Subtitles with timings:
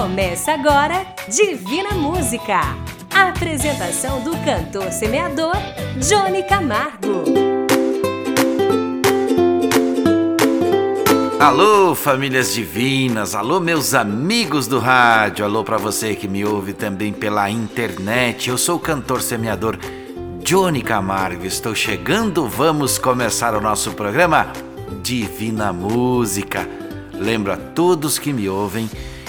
[0.00, 2.60] Começa agora Divina Música.
[3.12, 5.56] A apresentação do cantor semeador
[5.96, 7.24] Johnny Camargo.
[11.40, 17.12] Alô, famílias divinas, alô, meus amigos do rádio, alô para você que me ouve também
[17.12, 18.50] pela internet.
[18.50, 19.76] Eu sou o cantor semeador
[20.44, 24.52] Johnny Camargo, estou chegando, vamos começar o nosso programa
[25.02, 26.68] Divina Música.
[27.12, 28.88] Lembro a todos que me ouvem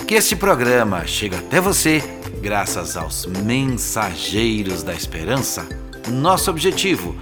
[0.09, 2.01] que este programa chega até você
[2.41, 5.69] graças aos mensageiros da esperança.
[6.07, 7.15] Nosso objetivo: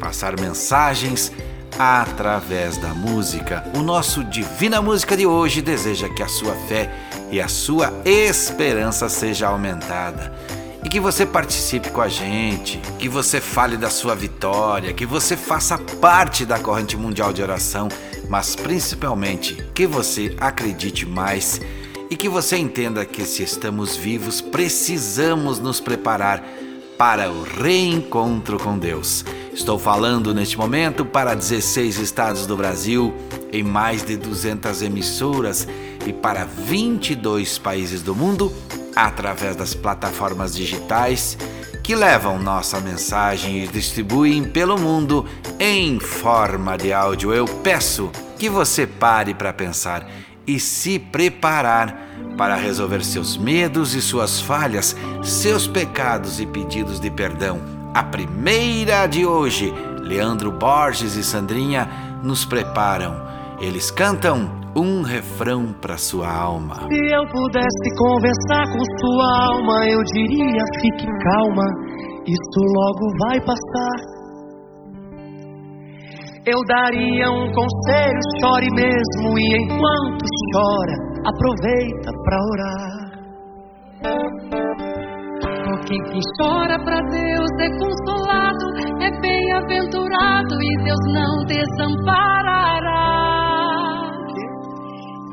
[0.00, 1.30] passar mensagens
[1.78, 3.70] através da música.
[3.76, 6.90] O nosso Divina Música de hoje deseja que a sua fé
[7.30, 10.32] e a sua esperança seja aumentada.
[10.82, 15.36] E que você participe com a gente, que você fale da sua vitória, que você
[15.36, 17.90] faça parte da corrente mundial de oração,
[18.30, 21.60] mas principalmente que você acredite mais
[22.10, 26.44] e que você entenda que se estamos vivos, precisamos nos preparar
[26.98, 29.24] para o reencontro com Deus.
[29.54, 33.14] Estou falando neste momento para 16 estados do Brasil,
[33.52, 35.68] em mais de 200 emissoras
[36.04, 38.52] e para 22 países do mundo,
[38.94, 41.38] através das plataformas digitais
[41.82, 45.24] que levam nossa mensagem e distribuem pelo mundo
[45.58, 47.32] em forma de áudio.
[47.32, 50.08] Eu peço que você pare para pensar
[50.46, 57.10] e se preparar para resolver seus medos e suas falhas, seus pecados e pedidos de
[57.10, 57.60] perdão.
[57.94, 61.88] A primeira de hoje, Leandro Borges e Sandrinha
[62.22, 63.28] nos preparam.
[63.60, 66.76] Eles cantam um refrão para sua alma.
[66.76, 71.64] Se eu pudesse conversar com sua alma, eu diria: fique calma,
[72.26, 74.19] isso logo vai passar.
[76.50, 83.10] Eu daria um conselho, chore mesmo, e enquanto chora, aproveita para orar.
[85.64, 88.66] Porque quem chora para Deus é consolado,
[89.00, 93.04] é bem-aventurado e Deus não desamparará.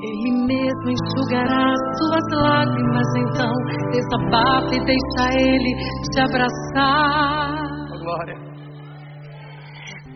[0.03, 3.53] Ele mesmo enxugará suas lágrimas, então
[3.90, 5.72] desabafa e deixa Ele
[6.13, 7.58] te abraçar.
[8.03, 8.47] Glória.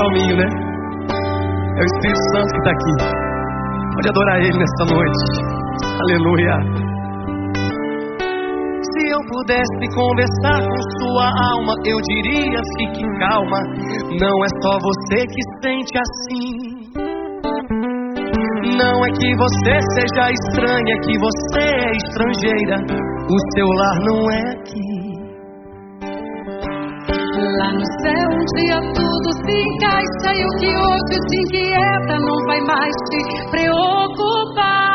[0.00, 0.48] Calminho, né?
[1.76, 2.94] É o Espírito Santo que está aqui.
[3.94, 5.22] Pode adorar Ele nesta noite.
[6.00, 6.54] Aleluia.
[8.80, 13.60] Se eu pudesse conversar com sua alma, eu diria: fique calma.
[14.18, 16.80] Não é só você que sente assim.
[18.80, 22.76] Não é que você seja estranha, é que você é estrangeira.
[23.28, 24.99] O seu lar não é aqui.
[27.40, 32.36] Lá no céu um dia tudo se encaixa e o que hoje te inquieta não
[32.46, 33.20] vai mais te
[33.50, 34.90] preocupar.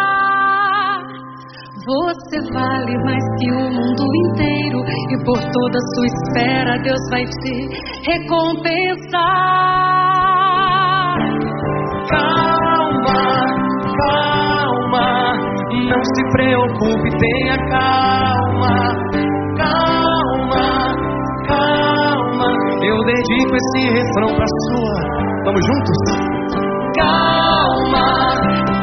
[1.86, 4.80] Você vale mais que o mundo inteiro
[5.12, 7.56] e por toda sua espera Deus vai te
[8.10, 9.16] recompensar.
[12.10, 13.22] Calma,
[13.98, 15.08] calma,
[15.90, 17.58] não se preocupe, tenha.
[17.70, 18.95] Calma,
[23.06, 24.98] dedico esse refrão pra sua.
[25.46, 26.00] Vamos juntos?
[26.98, 28.08] Calma,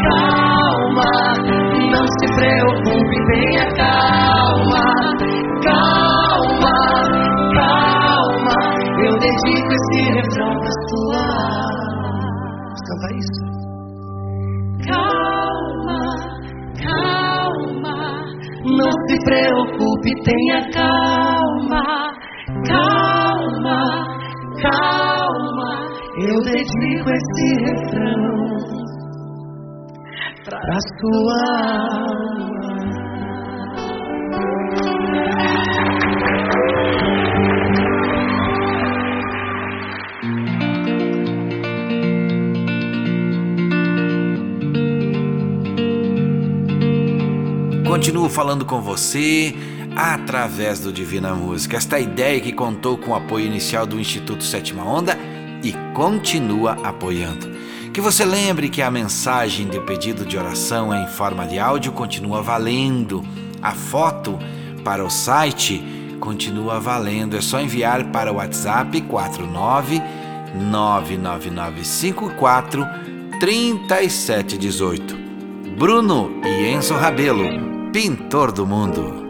[0.08, 1.10] calma,
[1.90, 4.84] não se preocupe, tenha calma.
[5.64, 6.76] Calma,
[7.54, 8.56] calma,
[9.04, 11.24] eu dedico esse refrão pra sua.
[12.62, 13.42] Vamos cantar isso?
[14.88, 16.00] Calma,
[16.84, 17.96] calma,
[18.64, 21.31] Não se preocupe, tenha calma.
[24.62, 25.70] Calma,
[26.18, 28.42] eu dedico esse refrão
[30.44, 31.42] pra sua.
[47.84, 49.54] Continuo falando com você
[49.96, 51.76] através do Divina Música.
[51.76, 55.18] Esta ideia que contou com o apoio inicial do Instituto Sétima Onda
[55.62, 57.50] e continua apoiando.
[57.92, 62.40] Que você lembre que a mensagem de pedido de oração em forma de áudio continua
[62.42, 63.22] valendo.
[63.60, 64.38] A foto
[64.82, 65.84] para o site
[66.18, 67.36] continua valendo.
[67.36, 70.00] É só enviar para o WhatsApp 49
[70.54, 72.86] 99954
[73.38, 75.20] 3718.
[75.78, 79.21] Bruno e Enzo Rabelo, pintor do mundo.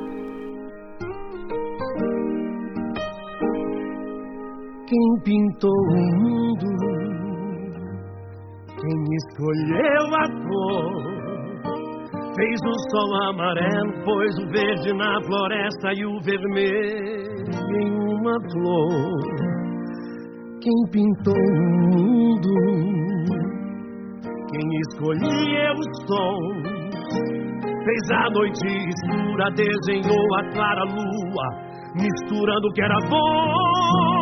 [5.24, 6.68] Pintou o mundo?
[8.80, 11.22] Quem escolheu a cor?
[12.34, 17.44] Fez o sol amarelo, pôs o verde na floresta e o vermelho
[17.78, 19.62] em uma flor.
[20.60, 21.56] Quem pintou o
[21.90, 22.52] mundo?
[24.50, 26.82] Quem escolheu os sons?
[27.84, 31.46] Fez a noite escura, desenhou a clara lua,
[31.96, 34.21] misturando o que era bom.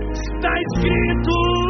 [0.41, 1.60] está escrito.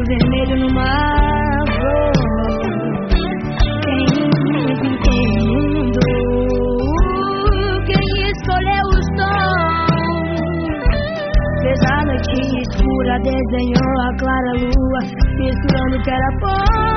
[0.00, 1.64] O vermelho no mar.
[3.84, 4.04] Quem
[4.80, 6.00] pintou o mundo?
[7.86, 10.40] Quem escolheu os tons?
[11.62, 15.00] Fez a noite escura, desenhou a clara lua,
[15.36, 16.89] misturando o que era bom.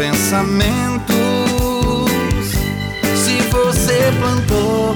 [0.00, 1.14] Pensamentos.
[3.16, 4.94] Se você plantou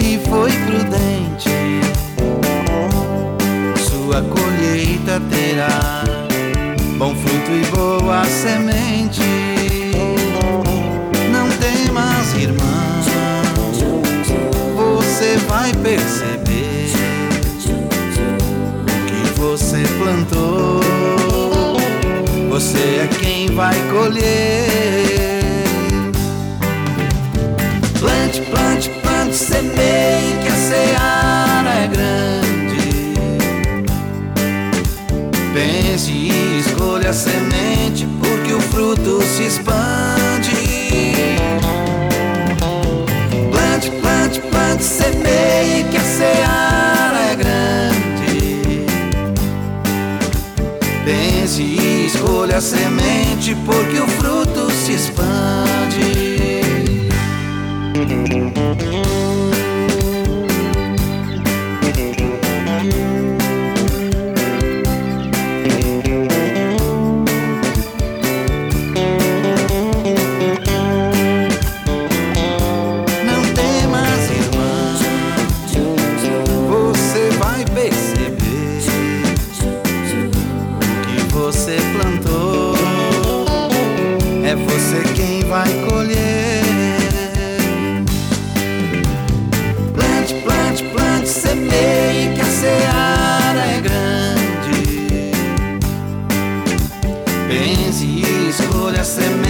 [0.00, 1.50] e foi prudente,
[3.78, 6.04] sua colheita terá
[6.98, 9.61] bom fruto e boa semente.
[15.22, 16.90] Você vai perceber
[18.90, 20.80] o que você plantou
[22.50, 25.40] você é quem vai colher.
[27.98, 33.14] Plante, plante, plante, semeie que a seara é grande.
[35.54, 40.22] Pense e escolha a semente, porque o fruto se expande.
[44.32, 48.86] Plante, plante, semeie que a seara é grande.
[51.04, 55.81] Pense e escolha a semente, porque o fruto se expande.
[85.22, 86.62] quem vai colher.
[89.94, 95.30] Plante, plante, plante, semeie que a seara é grande.
[97.48, 99.41] Pense e escolha semear.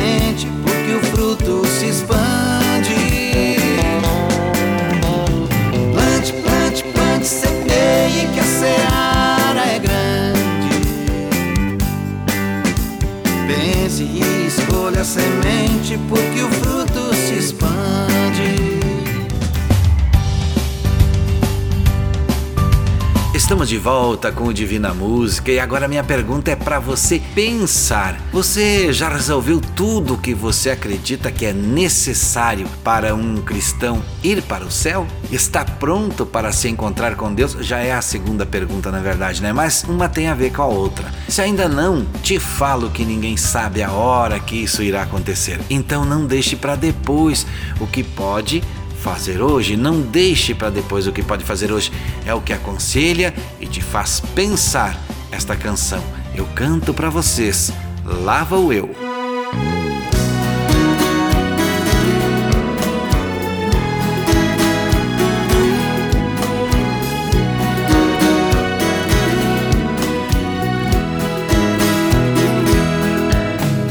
[23.53, 28.19] De volta com o Divina Música e agora minha pergunta é para você pensar.
[28.33, 34.41] Você já resolveu tudo o que você acredita que é necessário para um cristão ir
[34.43, 35.07] para o céu?
[35.31, 37.53] Está pronto para se encontrar com Deus?
[37.61, 39.53] Já é a segunda pergunta, na verdade, né?
[39.53, 41.13] Mas uma tem a ver com a outra.
[41.29, 45.61] Se ainda não, te falo que ninguém sabe a hora que isso irá acontecer.
[45.69, 47.47] Então não deixe para depois
[47.79, 48.63] o que pode
[49.03, 51.91] fazer hoje, não deixe para depois o que pode fazer hoje.
[52.25, 54.97] É o que aconselha e te faz pensar
[55.33, 56.03] esta canção.
[56.35, 57.73] Eu canto para vocês.
[58.05, 58.95] Lá vou eu.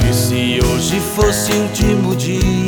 [0.10, 2.41] E se hoje fosse o último dia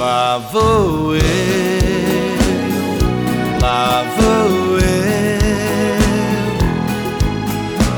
[0.00, 1.20] Lá vou eu,
[3.60, 4.86] lá vou eu.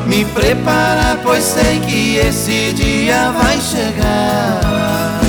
[0.08, 5.20] Me preparar, pois sei que esse dia vai chegar.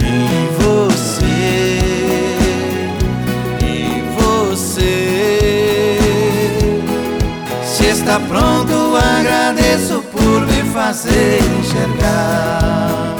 [0.00, 1.78] E você,
[3.62, 5.98] e você.
[7.66, 13.19] Se está pronto, agradeço por me fazer enxergar.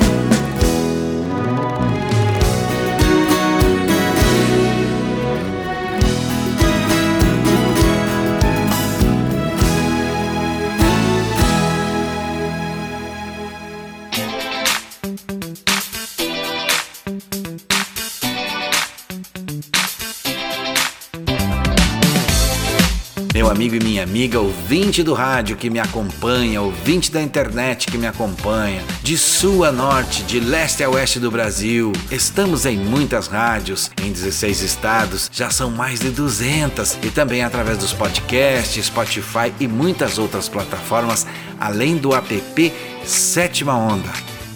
[23.51, 28.07] Amigo e minha amiga, ouvinte do rádio que me acompanha, ouvinte da internet que me
[28.07, 31.91] acompanha, de sul a norte, de leste a oeste do Brasil.
[32.09, 37.77] Estamos em muitas rádios, em 16 estados, já são mais de 200 e também através
[37.77, 41.27] dos podcasts, Spotify e muitas outras plataformas,
[41.59, 42.73] além do app
[43.05, 44.13] Sétima Onda.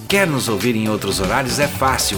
[0.07, 1.59] Quer nos ouvir em outros horários?
[1.59, 2.17] É fácil.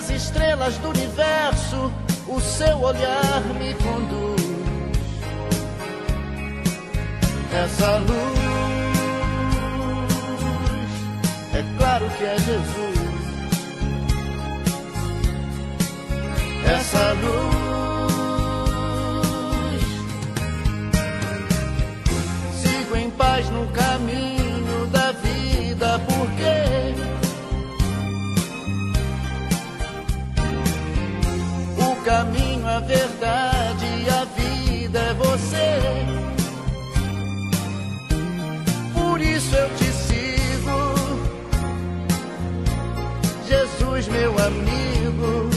[0.02, 1.94] Das estrelas do universo,
[2.28, 4.42] o seu olhar me conduz.
[7.54, 8.40] Essa luz,
[11.54, 13.00] é claro que é Jesus.
[16.66, 17.44] Essa luz,
[22.60, 24.21] sigo em paz no caminho
[32.92, 35.80] verdade a vida é você.
[38.94, 40.80] Por isso eu te sigo,
[43.48, 45.50] Jesus, meu amigo.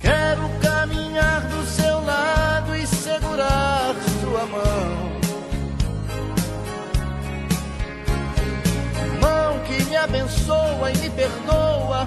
[0.00, 5.16] Quero caminhar do seu lado e segurar sua mão.
[9.20, 12.06] Mão que me abençoa e me perdoa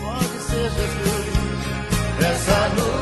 [0.00, 1.26] Pode ser Jesus.
[2.30, 2.99] Essa luz,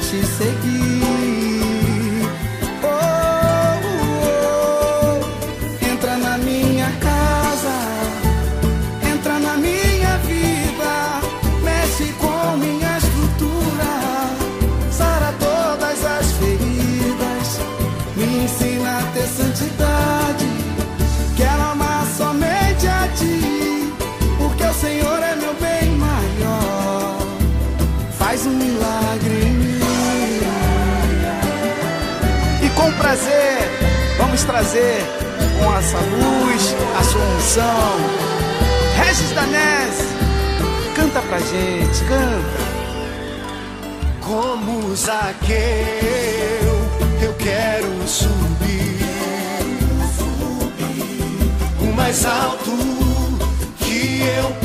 [0.00, 1.03] Te seguir.
[34.46, 35.02] Trazer
[35.58, 37.96] com essa luz a sua unção.
[38.96, 40.04] Regis Danese,
[40.94, 42.74] canta pra gente, canta.
[44.20, 45.54] como Zaqueu,
[47.22, 49.04] eu quero subir
[51.80, 52.70] o mais alto
[53.78, 54.63] que eu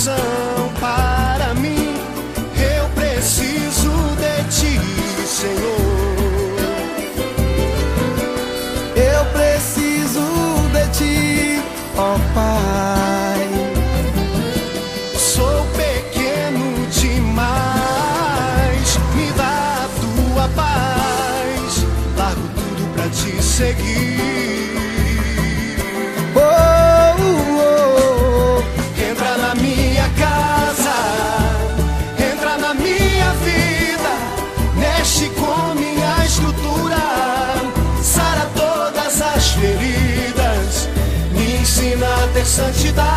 [0.00, 0.49] sua
[42.60, 43.09] santidade.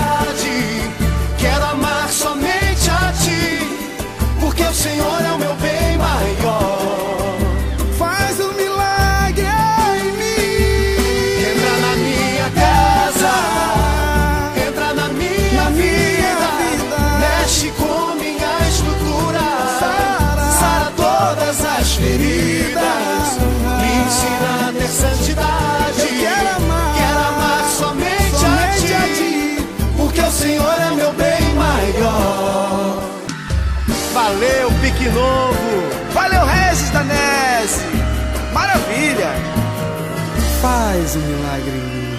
[41.15, 42.13] Um milagre em mim.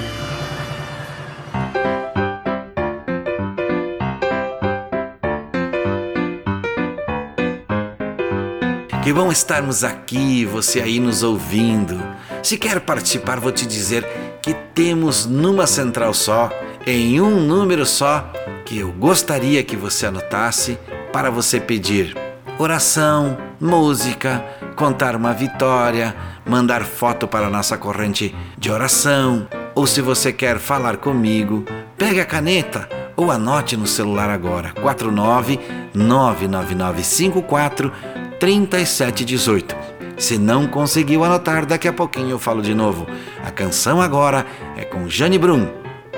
[9.03, 12.01] Que bom estarmos aqui, você aí nos ouvindo.
[12.43, 14.07] Se quer participar, vou te dizer
[14.41, 16.51] que temos numa central só,
[16.87, 18.31] em um número só,
[18.65, 20.79] que eu gostaria que você anotasse
[21.13, 22.17] para você pedir
[22.59, 24.45] oração, música,
[24.77, 26.15] contar uma vitória,
[26.45, 31.65] mandar foto para a nossa corrente de oração, ou se você quer falar comigo,
[31.97, 35.61] pegue a caneta ou anote no celular agora 49
[35.95, 37.93] 99954
[38.39, 39.77] 3718.
[40.17, 43.07] Se não conseguiu anotar, daqui a pouquinho eu falo de novo.
[43.45, 45.67] A canção agora é com Jane Brum,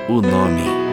[0.09, 0.86] o nome.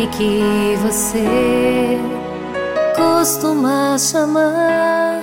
[0.00, 1.98] Nome que você
[2.96, 5.22] costuma chamar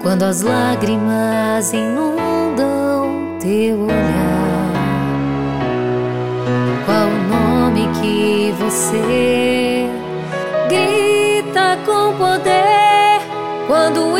[0.00, 4.72] quando as lágrimas inundam teu olhar?
[6.84, 9.90] Qual o nome que você
[10.68, 13.20] grita com poder
[13.66, 14.16] quando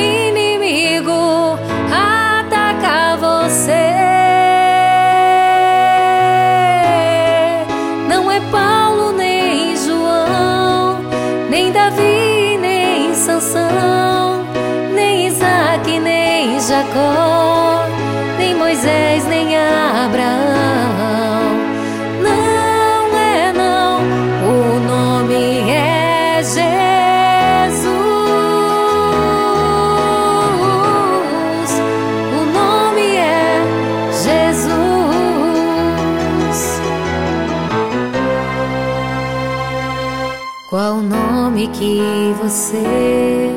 [41.79, 43.51] que você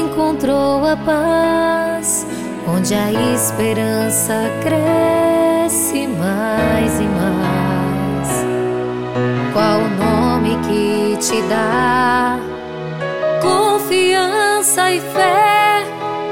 [0.00, 2.26] encontrou a paz,
[2.68, 8.44] onde a esperança cresce mais e mais?
[9.52, 12.38] Qual o nome que te dá
[13.40, 15.84] confiança e fé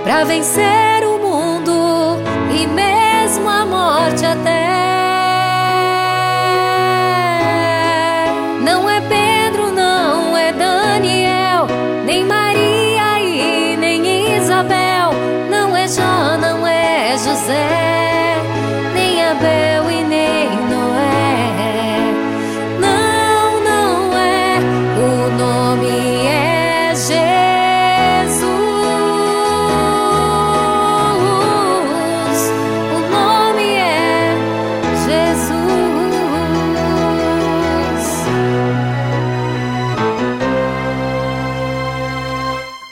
[0.04, 0.89] para vencer
[17.40, 18.36] José,
[18.92, 22.12] nem Abel e nem Noé.
[22.78, 24.58] Não, não é,
[24.98, 27.22] o nome é Jesus.
[32.92, 34.36] O nome é
[35.06, 35.60] Jesus.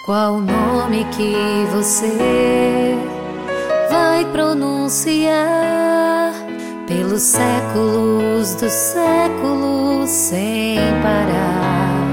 [0.06, 2.27] Qual o nome que você
[4.98, 6.32] vai pronunciar
[6.86, 12.06] pelos séculos dos séculos sem parar.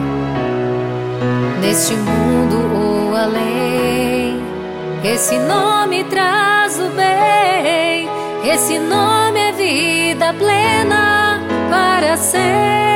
[1.61, 4.39] Neste mundo ou além,
[5.03, 8.07] esse nome traz o bem,
[8.53, 12.94] esse nome é vida plena para sempre.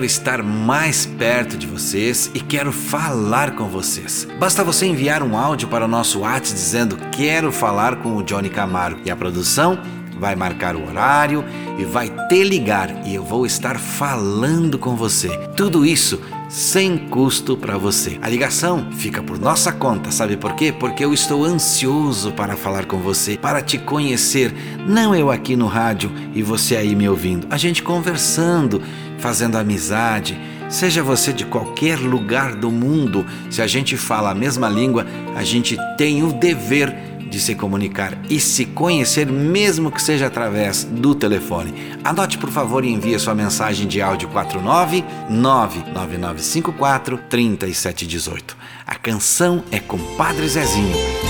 [0.00, 4.26] Quero estar mais perto de vocês e quero falar com vocês.
[4.38, 8.48] Basta você enviar um áudio para o nosso WhatsApp dizendo quero falar com o Johnny
[8.48, 9.78] Camargo e a produção
[10.18, 11.44] vai marcar o horário
[11.78, 15.28] e vai te ligar e eu vou estar falando com você.
[15.54, 18.18] Tudo isso sem custo para você.
[18.20, 20.72] A ligação fica por nossa conta, sabe por quê?
[20.72, 24.52] Porque eu estou ansioso para falar com você, para te conhecer,
[24.86, 28.82] não eu aqui no rádio e você aí me ouvindo, a gente conversando,
[29.20, 30.38] fazendo amizade.
[30.68, 35.06] Seja você de qualquer lugar do mundo, se a gente fala a mesma língua,
[35.36, 40.84] a gente tem o dever de se comunicar e se conhecer, mesmo que seja através
[40.84, 41.72] do telefone.
[42.02, 48.56] Anote, por favor, e envie sua mensagem de áudio 49 99954 3718.
[48.86, 51.29] A canção é com Padre Zezinho.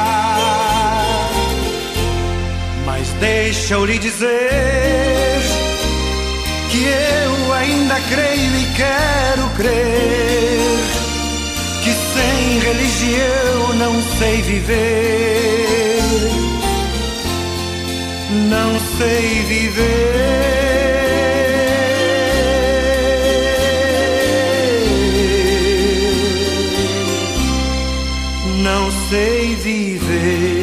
[3.21, 5.39] Deixa eu lhe dizer
[6.71, 10.41] que eu ainda creio e quero crer
[11.83, 16.01] que sem religião não sei viver,
[18.49, 20.61] não sei viver.
[28.63, 30.60] Não sei viver.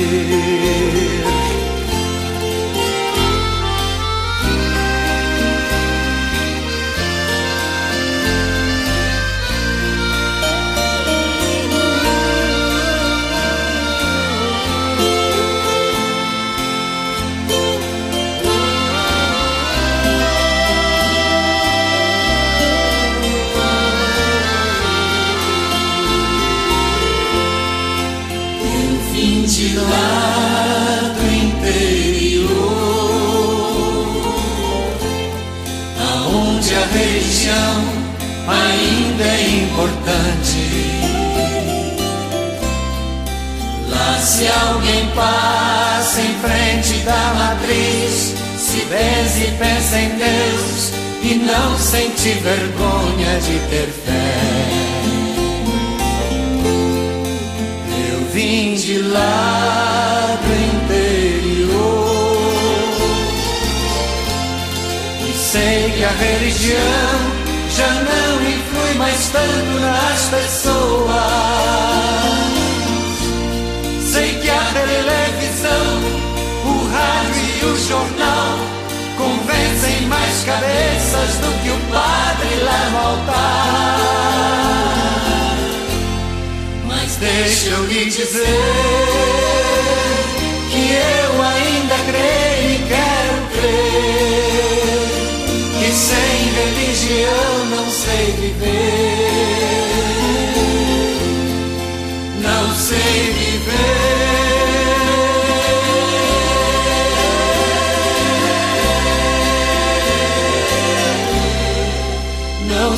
[48.89, 54.69] Benze e pensa em Deus e não sente vergonha de ter fé.
[58.11, 61.79] Eu vim de lá do interior
[65.29, 67.39] e sei que a religião
[67.77, 71.09] já não influi mais tanto nas pessoas.
[74.13, 76.03] Sei que a televisão,
[76.65, 78.38] o rádio e o jornal
[79.79, 83.99] convencem mais cabeças do que o padre lá no altar.
[86.87, 88.47] Mas deixa eu lhe dizer
[90.71, 95.09] que eu ainda creio e quero crer
[95.79, 99.29] que sem religião não sei viver,
[102.43, 104.18] não sei viver,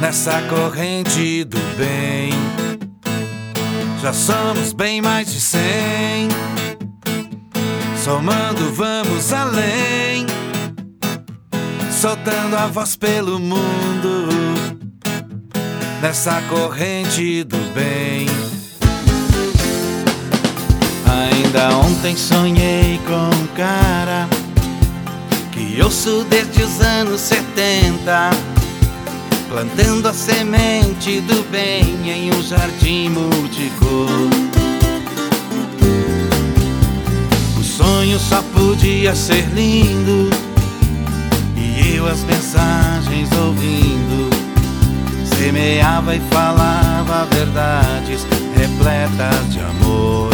[0.00, 2.32] Nessa corrente do bem.
[4.02, 6.28] Já somos bem mais de cem.
[8.02, 10.26] Somando, vamos além.
[11.90, 14.28] Soltando a voz pelo mundo
[16.02, 18.26] nessa corrente do bem.
[21.06, 24.28] Ainda ontem sonhei com um cara
[25.74, 28.30] que ouço desde os anos 70,
[29.48, 34.08] plantando a semente do bem em um jardim multicor.
[37.58, 40.30] O sonho só podia ser lindo
[41.56, 44.30] e eu as mensagens ouvindo
[45.36, 50.33] semeava e falava verdades repletas de amor.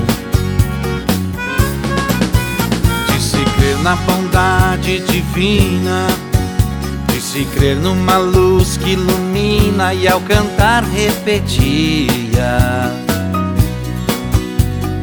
[3.61, 6.07] Crer na bondade divina,
[7.07, 12.57] de se crer numa luz que ilumina e ao cantar repetia.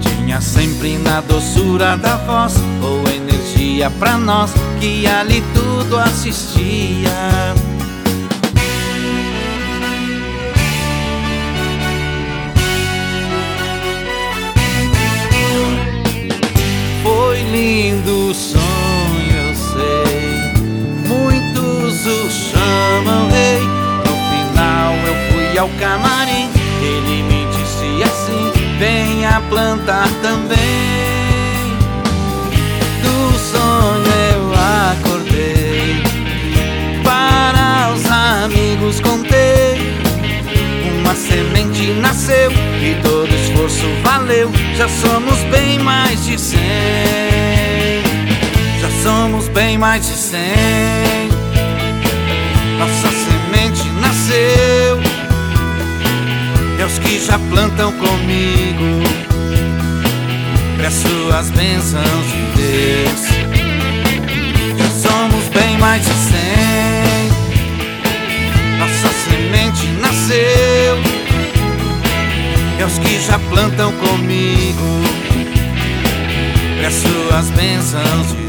[0.01, 7.13] Tinha sempre na doçura da voz boa energia pra nós que ali tudo assistia.
[17.79, 20.53] lindo sonho, eu sei.
[21.07, 23.61] Muitos o chamam rei.
[24.05, 26.51] No final eu fui ao camarim.
[26.83, 30.59] Ele me disse assim: venha plantar também.
[33.01, 34.53] Do sonho eu
[34.91, 36.03] acordei.
[37.05, 39.79] Para os amigos contei.
[41.01, 44.51] Uma semente nasceu e todo esforço valeu.
[44.77, 47.58] Já somos bem mais de cem.
[49.09, 51.31] Somos bem mais de cem.
[52.79, 55.01] Nossa semente nasceu.
[56.79, 59.03] E aos que já plantam comigo,
[60.77, 63.23] peço as bênçãos de Deus.
[64.77, 67.31] Já somos bem mais de cem.
[68.79, 70.99] Nossa semente nasceu.
[72.79, 75.01] E aos que já plantam comigo,
[76.83, 78.38] peço as bênçãos de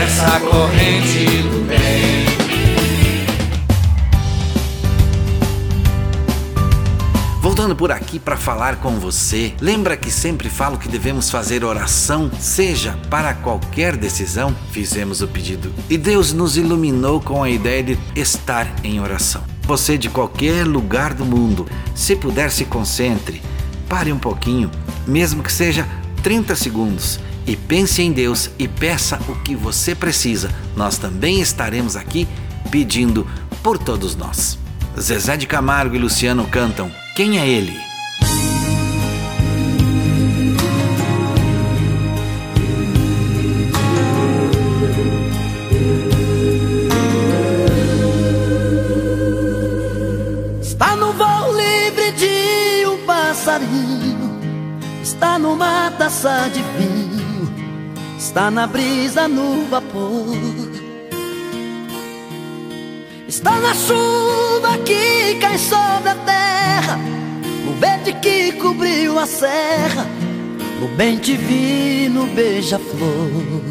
[0.00, 2.24] Nessa corrente do bem.
[7.42, 12.30] Voltando por aqui para falar com você, lembra que sempre falo que devemos fazer oração,
[12.40, 14.56] seja para qualquer decisão?
[14.72, 19.44] Fizemos o pedido e Deus nos iluminou com a ideia de estar em oração.
[19.64, 23.42] Você de qualquer lugar do mundo, se puder, se concentre,
[23.86, 24.70] pare um pouquinho,
[25.06, 25.86] mesmo que seja
[26.22, 30.50] 30 segundos, e pense em Deus e peça o que você precisa.
[30.76, 32.26] Nós também estaremos aqui
[32.70, 33.26] pedindo
[33.62, 34.58] por todos nós.
[34.98, 37.90] Zezé de Camargo e Luciano cantam Quem é Ele?
[50.60, 54.40] Está no voo livre de um passarinho,
[55.02, 56.99] está numa taça de vinho,
[58.30, 60.38] está na brisa no vapor.
[63.26, 66.96] Está na chuva que cai sobre a terra,
[67.64, 70.06] no verde que cobriu a serra,
[70.80, 73.64] no bem divino beija-flor.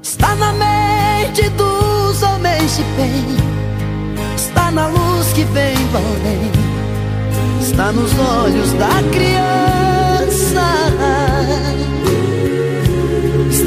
[0.00, 4.36] Está na mente dos homens de bem.
[4.36, 6.52] Está na luz que vem do além
[7.60, 9.67] Está nos olhos da criança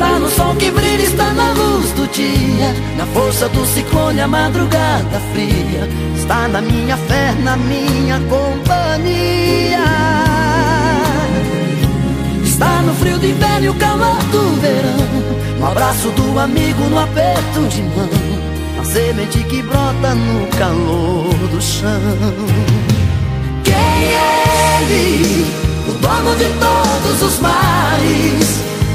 [0.01, 2.73] Está no sol que brilha, está na luz do dia.
[2.97, 5.87] Na força do ciclone, a madrugada fria.
[6.15, 9.77] Está na minha fé, na minha companhia.
[12.43, 15.59] Está no frio do inverno e o calor do verão.
[15.59, 18.09] No abraço do amigo, no aperto de mão.
[18.81, 22.01] A semente que brota no calor do chão.
[23.63, 25.45] Quem é ele?
[25.87, 28.70] O dono de todos os mares,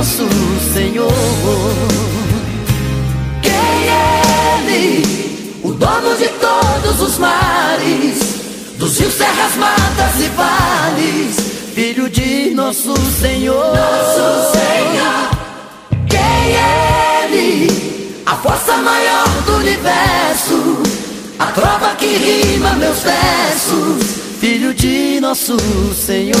[0.00, 0.26] nosso
[0.72, 1.12] Senhor
[3.42, 4.22] Quem é
[4.56, 5.60] Ele?
[5.62, 8.18] O dono de todos os mares
[8.78, 11.36] Dos rios, serras, matas e vales
[11.74, 15.28] Filho de nosso Senhor Nosso Senhor
[16.08, 18.22] Quem é Ele?
[18.24, 20.82] A força maior do universo,
[21.38, 25.58] a trova que rima meus versos, Filho de nosso
[25.94, 26.40] Senhor.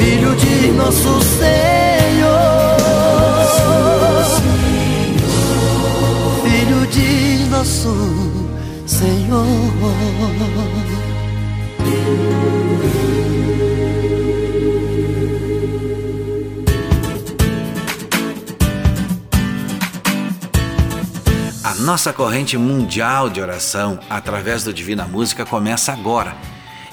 [0.00, 2.76] Filho de nosso Senhor.
[6.42, 7.94] Filho de nosso
[8.86, 9.44] Senhor.
[21.62, 26.34] A nossa corrente mundial de oração através do Divina Música começa agora.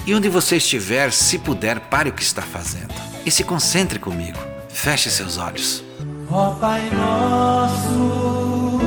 [0.08, 2.94] E onde você estiver, se puder, pare o que está fazendo
[3.26, 4.38] e se concentre comigo.
[4.70, 5.84] Feche seus olhos.
[6.30, 8.80] Ó Pai nosso,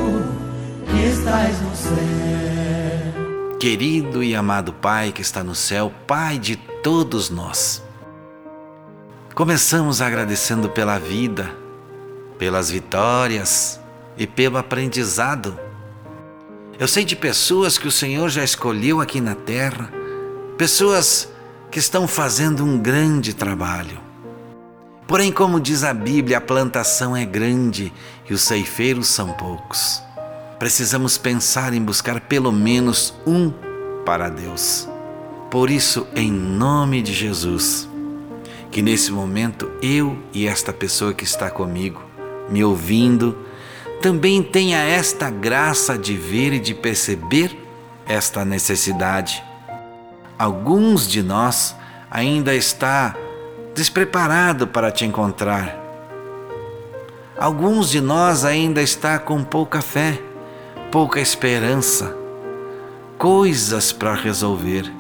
[0.87, 3.57] que estás no céu.
[3.59, 7.83] Querido e amado Pai que está no céu, Pai de todos nós.
[9.35, 11.51] Começamos agradecendo pela vida,
[12.39, 13.79] pelas vitórias
[14.17, 15.55] e pelo aprendizado.
[16.79, 20.00] Eu sei de pessoas que o Senhor já escolheu aqui na terra,
[20.61, 21.27] pessoas
[21.71, 23.99] que estão fazendo um grande trabalho.
[25.07, 27.91] Porém, como diz a Bíblia, a plantação é grande
[28.29, 30.03] e os ceifeiros são poucos.
[30.59, 33.51] Precisamos pensar em buscar pelo menos um
[34.05, 34.87] para Deus.
[35.49, 37.89] Por isso, em nome de Jesus,
[38.69, 42.03] que nesse momento eu e esta pessoa que está comigo,
[42.51, 43.35] me ouvindo,
[43.99, 47.57] também tenha esta graça de ver e de perceber
[48.05, 49.43] esta necessidade.
[50.41, 51.75] Alguns de nós
[52.09, 53.15] ainda está
[53.75, 55.77] despreparado para te encontrar.
[57.37, 60.19] Alguns de nós ainda está com pouca fé,
[60.91, 62.17] pouca esperança,
[63.19, 64.91] coisas para resolver.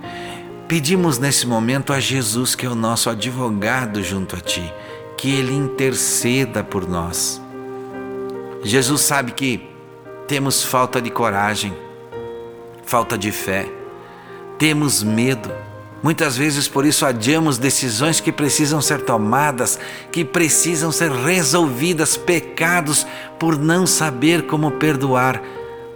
[0.67, 4.71] Pedimos nesse momento a Jesus, que é o nosso advogado junto a ti,
[5.17, 7.41] que ele interceda por nós.
[8.63, 9.67] Jesus sabe que
[10.27, 11.75] temos falta de coragem,
[12.85, 13.80] falta de fé,
[14.61, 15.51] temos medo.
[16.03, 19.79] Muitas vezes por isso adiamos decisões que precisam ser tomadas,
[20.11, 23.07] que precisam ser resolvidas, pecados
[23.39, 25.41] por não saber como perdoar.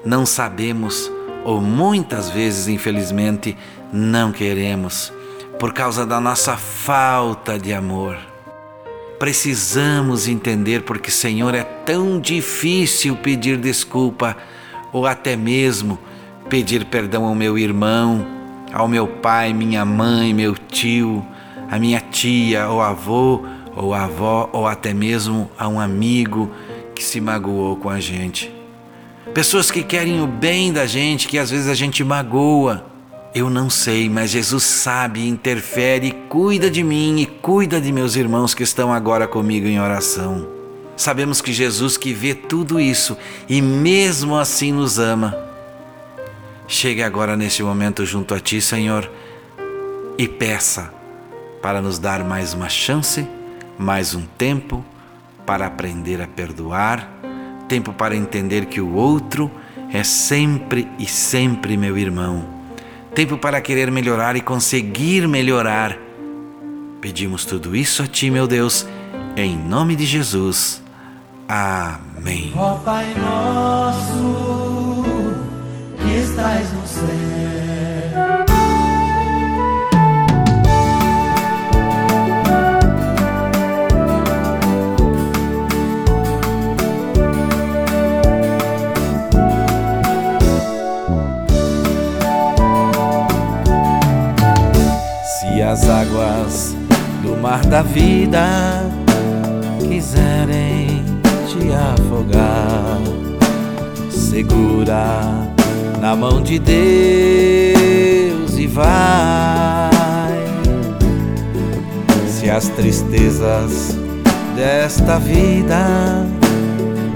[0.04, 1.12] Não sabemos,
[1.44, 3.56] ou muitas vezes, infelizmente,
[3.94, 5.14] não queremos,
[5.60, 8.18] por causa da nossa falta de amor.
[9.20, 14.36] Precisamos entender porque, Senhor, é tão difícil pedir desculpa
[14.92, 16.00] ou até mesmo
[16.50, 18.34] pedir perdão ao meu irmão,
[18.74, 21.26] ao meu pai, minha mãe, meu tio,
[21.70, 23.44] a minha tia, ou avô,
[23.76, 26.52] ou avó, ou até mesmo a um amigo
[26.94, 28.54] que se magoou com a gente.
[29.34, 32.86] Pessoas que querem o bem da gente, que às vezes a gente magoa.
[33.34, 38.54] Eu não sei, mas Jesus sabe, interfere, cuida de mim e cuida de meus irmãos
[38.54, 40.48] que estão agora comigo em oração.
[40.96, 43.18] Sabemos que Jesus que vê tudo isso
[43.50, 45.38] e mesmo assim nos ama.
[46.68, 49.10] Chegue agora neste momento junto a Ti, Senhor,
[50.18, 50.92] e peça
[51.62, 53.28] para nos dar mais uma chance,
[53.78, 54.84] mais um tempo
[55.46, 57.08] para aprender a perdoar,
[57.68, 59.52] tempo para entender que o outro
[59.94, 62.46] é sempre e sempre meu irmão,
[63.14, 65.96] tempo para querer melhorar e conseguir melhorar.
[67.00, 68.88] Pedimos tudo isso a Ti, meu Deus,
[69.38, 70.82] em nome de Jesus.
[71.48, 72.52] Amém.
[72.56, 74.45] Ó Pai nosso,
[76.36, 77.06] estás no céu.
[95.24, 96.76] Se as águas
[97.24, 98.84] do mar da vida
[99.80, 101.06] quiserem
[101.48, 103.00] te afogar,
[104.10, 105.55] segura
[106.00, 106.78] na mão de Deus
[108.58, 109.92] e vai.
[112.28, 113.98] Se as tristezas
[114.56, 116.26] desta vida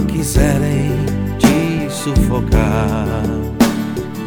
[0.08, 0.92] quiserem
[1.38, 3.08] te sufocar,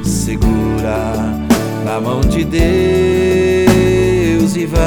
[0.04, 1.14] segura
[1.84, 3.36] na mão de Deus
[4.56, 4.82] e vai.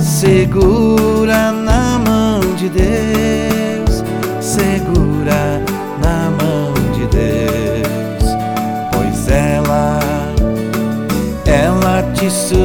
[0.00, 3.53] Segura na mão de Deus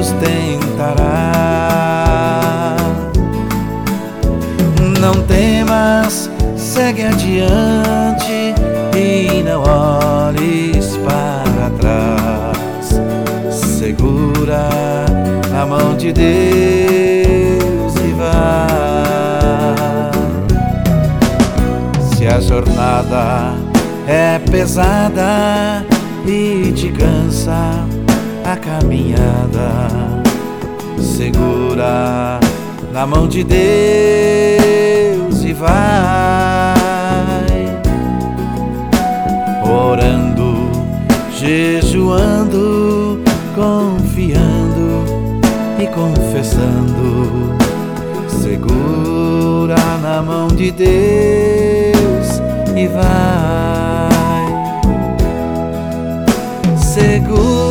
[0.03, 1.31] sustentará.
[4.99, 8.55] Não temas, segue adiante
[8.95, 13.01] e não olhes para trás.
[13.51, 14.69] Segura
[15.51, 18.67] na mão de Deus e vá.
[22.15, 23.53] Se a jornada
[24.07, 25.85] é pesada
[26.25, 27.88] e te cansa
[28.51, 29.89] a caminhada,
[30.97, 32.39] segura
[32.91, 33.59] na mão de Deus
[35.43, 35.69] e vai
[39.63, 40.71] orando,
[41.31, 43.21] jejuando,
[43.53, 45.05] confiando
[45.79, 47.53] e confessando.
[48.27, 52.41] Segura na mão de Deus
[52.75, 53.09] e vai.
[56.77, 57.68] Segura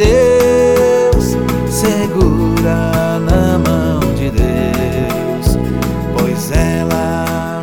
[0.00, 1.36] Deus,
[1.68, 5.58] segura na mão de Deus,
[6.16, 7.60] pois ela,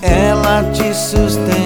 [0.00, 1.65] ela te sustentará.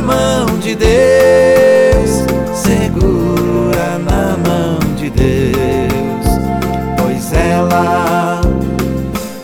[0.00, 2.24] na mão de Deus,
[2.54, 6.26] segura na mão de Deus,
[6.98, 8.40] pois ela,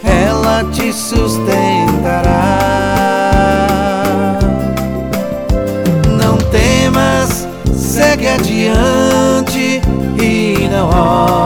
[0.02, 2.58] ela te sustentará.
[6.18, 9.82] Não temas, segue adiante
[10.20, 11.45] e não olhes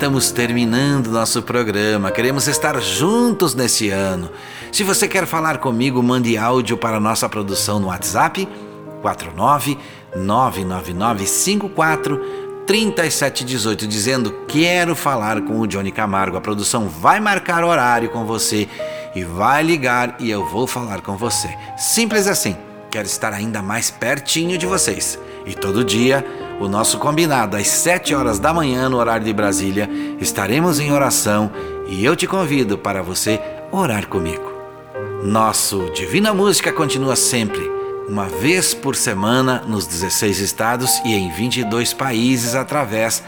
[0.00, 2.10] Estamos terminando nosso programa.
[2.10, 4.30] Queremos estar juntos nesse ano.
[4.72, 8.48] Se você quer falar comigo, mande áudio para nossa produção no WhatsApp
[9.02, 9.76] 49
[10.16, 12.18] 99954
[12.66, 16.38] 3718 dizendo quero falar com o Johnny Camargo.
[16.38, 18.66] A produção vai marcar horário com você
[19.14, 21.54] e vai ligar e eu vou falar com você.
[21.76, 22.56] Simples assim.
[22.90, 25.18] Quero estar ainda mais pertinho de vocês.
[25.44, 26.24] E todo dia,
[26.60, 29.88] o nosso combinado às 7 horas da manhã no horário de Brasília,
[30.20, 31.50] estaremos em oração
[31.88, 33.40] e eu te convido para você
[33.72, 34.52] orar comigo.
[35.24, 37.60] Nosso Divina Música continua sempre,
[38.06, 43.22] uma vez por semana nos 16 estados e em 22 países através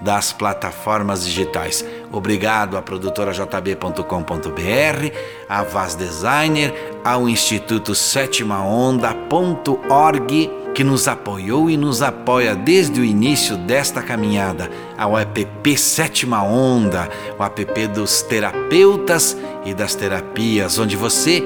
[0.00, 1.84] das plataformas digitais.
[2.12, 5.12] Obrigado à produtora jb.com.br,
[5.48, 6.72] à Vaz Designer,
[7.04, 14.70] ao Instituto Sétima Onda.org, que nos apoiou e nos apoia desde o início desta caminhada,
[14.96, 21.42] ao app Sétima Onda, o app dos terapeutas e das terapias, onde você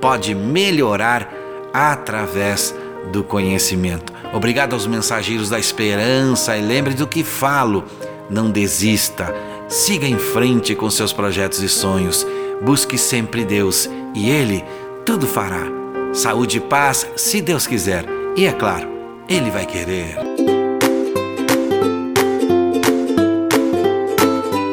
[0.00, 1.32] pode melhorar
[1.72, 2.74] através
[3.12, 4.21] do conhecimento.
[4.32, 7.84] Obrigado aos mensageiros da esperança e lembre do que falo.
[8.30, 9.34] Não desista.
[9.68, 12.26] Siga em frente com seus projetos e sonhos.
[12.62, 14.64] Busque sempre Deus e Ele
[15.04, 15.64] tudo fará.
[16.12, 18.04] Saúde e paz, se Deus quiser.
[18.36, 18.88] E é claro,
[19.28, 20.16] Ele vai querer.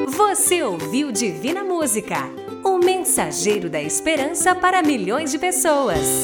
[0.08, 2.30] Você ouviu Divina Música,
[2.64, 6.24] o mensageiro da esperança para milhões de pessoas.